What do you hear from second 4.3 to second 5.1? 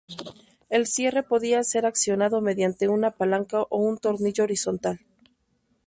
horizontal.